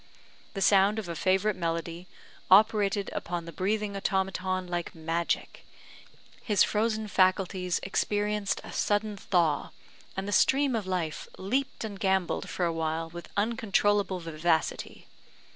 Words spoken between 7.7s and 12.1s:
experienced a sudden thaw, and the stream of life leaped and